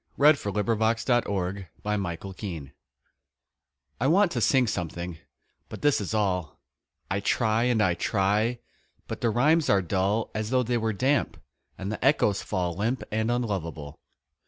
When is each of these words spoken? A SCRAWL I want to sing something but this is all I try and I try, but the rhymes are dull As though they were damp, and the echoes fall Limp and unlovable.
A 0.17 0.33
SCRAWL 0.35 1.61
I 3.99 4.07
want 4.07 4.31
to 4.31 4.41
sing 4.41 4.65
something 4.65 5.17
but 5.69 5.81
this 5.83 6.01
is 6.01 6.15
all 6.15 6.59
I 7.11 7.19
try 7.19 7.63
and 7.65 7.83
I 7.83 7.93
try, 7.93 8.57
but 9.07 9.21
the 9.21 9.29
rhymes 9.29 9.69
are 9.69 9.83
dull 9.83 10.31
As 10.33 10.49
though 10.49 10.63
they 10.63 10.79
were 10.79 10.91
damp, 10.91 11.39
and 11.77 11.91
the 11.91 12.03
echoes 12.03 12.41
fall 12.41 12.73
Limp 12.75 13.03
and 13.11 13.29
unlovable. 13.29 13.99